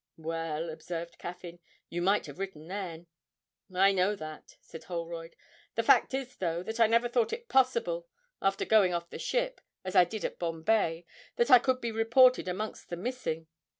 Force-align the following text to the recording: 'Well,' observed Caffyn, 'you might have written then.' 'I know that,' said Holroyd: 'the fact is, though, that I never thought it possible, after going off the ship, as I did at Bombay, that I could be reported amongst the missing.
'Well,' 0.17 0.71
observed 0.71 1.19
Caffyn, 1.19 1.59
'you 1.91 2.01
might 2.01 2.25
have 2.25 2.39
written 2.39 2.67
then.' 2.69 3.05
'I 3.71 3.91
know 3.91 4.15
that,' 4.15 4.57
said 4.59 4.85
Holroyd: 4.85 5.35
'the 5.75 5.83
fact 5.83 6.15
is, 6.15 6.37
though, 6.37 6.63
that 6.63 6.79
I 6.79 6.87
never 6.87 7.07
thought 7.07 7.31
it 7.31 7.47
possible, 7.47 8.07
after 8.41 8.65
going 8.65 8.95
off 8.95 9.11
the 9.11 9.19
ship, 9.19 9.61
as 9.85 9.95
I 9.95 10.05
did 10.05 10.25
at 10.25 10.39
Bombay, 10.39 11.05
that 11.35 11.51
I 11.51 11.59
could 11.59 11.81
be 11.81 11.91
reported 11.91 12.47
amongst 12.47 12.89
the 12.89 12.97
missing. 12.97 13.45